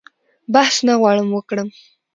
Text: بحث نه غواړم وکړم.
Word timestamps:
بحث 0.53 0.75
نه 0.87 0.93
غواړم 0.99 1.27
وکړم. 1.33 1.67